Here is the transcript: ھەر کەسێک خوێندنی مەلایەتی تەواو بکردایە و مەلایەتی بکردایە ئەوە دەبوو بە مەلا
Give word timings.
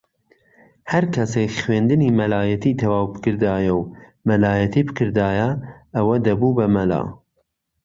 ھەر 0.91 1.05
کەسێک 1.15 1.51
خوێندنی 1.63 2.15
مەلایەتی 2.19 2.77
تەواو 2.81 3.05
بکردایە 3.13 3.73
و 3.77 3.89
مەلایەتی 4.29 4.87
بکردایە 4.89 5.49
ئەوە 5.95 6.15
دەبوو 6.25 6.55
بە 6.57 6.65
مەلا 6.75 7.01